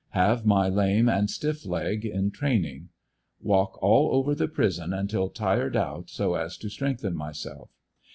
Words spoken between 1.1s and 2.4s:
stiff leg in